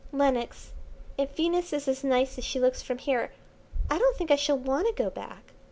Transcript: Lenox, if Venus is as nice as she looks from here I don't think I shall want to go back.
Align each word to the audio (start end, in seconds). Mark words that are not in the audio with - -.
Lenox, 0.11 0.71
if 1.15 1.35
Venus 1.35 1.71
is 1.73 1.87
as 1.87 2.03
nice 2.03 2.39
as 2.39 2.43
she 2.43 2.59
looks 2.59 2.81
from 2.81 2.97
here 2.97 3.31
I 3.87 3.99
don't 3.99 4.17
think 4.17 4.31
I 4.31 4.35
shall 4.35 4.57
want 4.57 4.87
to 4.87 4.93
go 4.93 5.11
back. 5.11 5.53